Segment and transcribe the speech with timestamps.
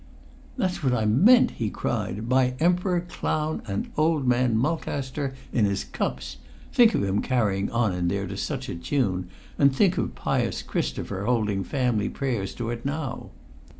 [0.57, 2.27] "That's what I meant!" he cried.
[2.27, 6.37] "By emperor, clown, and old man Mulcaster in his cups!
[6.73, 9.27] Think of him carrying on in there to such a tune,
[9.59, 13.29] and think of pious Christopher holding family prayers to it now!"